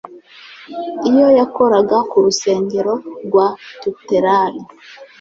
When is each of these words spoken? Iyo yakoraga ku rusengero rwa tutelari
Iyo 1.09 1.27
yakoraga 1.39 1.97
ku 2.09 2.17
rusengero 2.25 2.93
rwa 3.25 3.47
tutelari 3.81 4.61